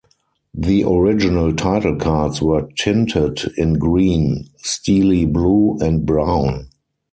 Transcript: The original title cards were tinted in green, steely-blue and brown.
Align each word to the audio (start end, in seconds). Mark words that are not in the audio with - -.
The 0.55 0.83
original 0.83 1.53
title 1.53 1.95
cards 1.95 2.41
were 2.41 2.67
tinted 2.75 3.51
in 3.55 3.73
green, 3.73 4.49
steely-blue 4.57 5.77
and 5.79 6.03
brown. 6.07 6.69